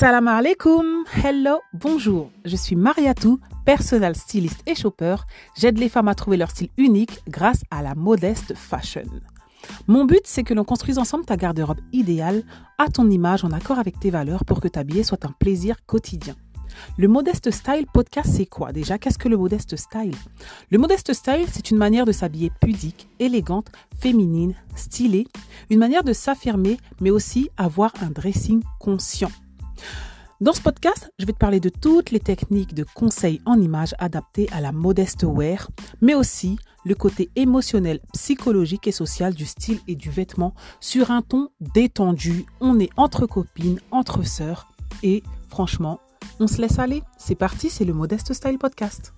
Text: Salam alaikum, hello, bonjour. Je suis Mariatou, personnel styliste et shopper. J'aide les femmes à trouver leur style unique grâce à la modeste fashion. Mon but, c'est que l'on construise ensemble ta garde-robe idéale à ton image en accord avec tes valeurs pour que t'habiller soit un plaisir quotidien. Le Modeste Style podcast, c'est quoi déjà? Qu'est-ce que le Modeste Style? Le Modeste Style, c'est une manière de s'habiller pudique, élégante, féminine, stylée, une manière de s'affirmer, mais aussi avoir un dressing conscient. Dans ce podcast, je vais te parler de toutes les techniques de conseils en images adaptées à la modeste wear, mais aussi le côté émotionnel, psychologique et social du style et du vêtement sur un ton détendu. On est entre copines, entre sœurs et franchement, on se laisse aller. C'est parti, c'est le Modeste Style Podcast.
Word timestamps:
Salam 0.00 0.28
alaikum, 0.28 1.04
hello, 1.22 1.58
bonjour. 1.74 2.30
Je 2.46 2.56
suis 2.56 2.74
Mariatou, 2.74 3.38
personnel 3.66 4.16
styliste 4.16 4.62
et 4.66 4.74
shopper. 4.74 5.16
J'aide 5.58 5.76
les 5.76 5.90
femmes 5.90 6.08
à 6.08 6.14
trouver 6.14 6.38
leur 6.38 6.50
style 6.50 6.70
unique 6.78 7.20
grâce 7.28 7.60
à 7.70 7.82
la 7.82 7.94
modeste 7.94 8.54
fashion. 8.56 9.04
Mon 9.88 10.06
but, 10.06 10.22
c'est 10.24 10.42
que 10.42 10.54
l'on 10.54 10.64
construise 10.64 10.96
ensemble 10.96 11.26
ta 11.26 11.36
garde-robe 11.36 11.82
idéale 11.92 12.44
à 12.78 12.88
ton 12.88 13.10
image 13.10 13.44
en 13.44 13.50
accord 13.50 13.78
avec 13.78 14.00
tes 14.00 14.08
valeurs 14.08 14.46
pour 14.46 14.62
que 14.62 14.68
t'habiller 14.68 15.02
soit 15.02 15.26
un 15.26 15.34
plaisir 15.38 15.76
quotidien. 15.84 16.34
Le 16.96 17.06
Modeste 17.06 17.50
Style 17.50 17.84
podcast, 17.92 18.30
c'est 18.34 18.46
quoi 18.46 18.72
déjà? 18.72 18.96
Qu'est-ce 18.96 19.18
que 19.18 19.28
le 19.28 19.36
Modeste 19.36 19.76
Style? 19.76 20.16
Le 20.70 20.78
Modeste 20.78 21.12
Style, 21.12 21.44
c'est 21.52 21.70
une 21.70 21.76
manière 21.76 22.06
de 22.06 22.12
s'habiller 22.12 22.50
pudique, 22.62 23.06
élégante, 23.18 23.66
féminine, 24.00 24.54
stylée, 24.74 25.26
une 25.68 25.78
manière 25.78 26.04
de 26.04 26.14
s'affirmer, 26.14 26.78
mais 27.02 27.10
aussi 27.10 27.50
avoir 27.58 27.92
un 28.00 28.08
dressing 28.08 28.62
conscient. 28.78 29.30
Dans 30.40 30.54
ce 30.54 30.62
podcast, 30.62 31.12
je 31.18 31.26
vais 31.26 31.34
te 31.34 31.38
parler 31.38 31.60
de 31.60 31.68
toutes 31.68 32.10
les 32.10 32.18
techniques 32.18 32.72
de 32.74 32.86
conseils 32.94 33.42
en 33.44 33.60
images 33.60 33.94
adaptées 33.98 34.48
à 34.52 34.62
la 34.62 34.72
modeste 34.72 35.24
wear, 35.24 35.68
mais 36.00 36.14
aussi 36.14 36.58
le 36.86 36.94
côté 36.94 37.30
émotionnel, 37.36 38.00
psychologique 38.14 38.86
et 38.86 38.92
social 38.92 39.34
du 39.34 39.44
style 39.44 39.80
et 39.86 39.94
du 39.94 40.08
vêtement 40.08 40.54
sur 40.80 41.10
un 41.10 41.20
ton 41.20 41.50
détendu. 41.60 42.46
On 42.62 42.80
est 42.80 42.88
entre 42.96 43.26
copines, 43.26 43.80
entre 43.90 44.22
sœurs 44.22 44.72
et 45.02 45.22
franchement, 45.48 46.00
on 46.38 46.46
se 46.46 46.60
laisse 46.60 46.78
aller. 46.78 47.02
C'est 47.18 47.34
parti, 47.34 47.68
c'est 47.68 47.84
le 47.84 47.92
Modeste 47.92 48.32
Style 48.32 48.58
Podcast. 48.58 49.12